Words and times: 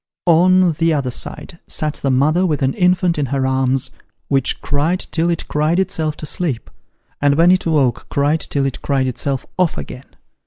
On 0.25 0.71
the 0.79 0.91
other 0.95 1.11
side 1.11 1.59
sat 1.67 1.93
the 1.93 2.09
mother 2.09 2.43
with 2.43 2.63
an 2.63 2.73
infant 2.73 3.19
in 3.19 3.27
her 3.27 3.45
arms, 3.45 3.91
which 4.29 4.59
cried 4.59 5.01
till 5.11 5.29
it 5.29 5.47
cried 5.47 5.79
itself 5.79 6.17
to 6.17 6.25
sleep, 6.25 6.71
and 7.21 7.35
when 7.35 7.51
it 7.51 7.67
'woke, 7.67 8.07
cried 8.09 8.39
till 8.39 8.65
it 8.65 8.81
cried 8.81 9.05
itself 9.05 9.45
off 9.59 9.77
again. 9.77 10.15